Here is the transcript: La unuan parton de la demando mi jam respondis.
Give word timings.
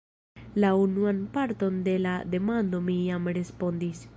La 0.61 0.71
unuan 0.83 1.19
parton 1.35 1.77
de 1.89 1.95
la 2.07 2.17
demando 2.35 2.81
mi 2.89 2.97
jam 3.11 3.29
respondis. 3.41 4.07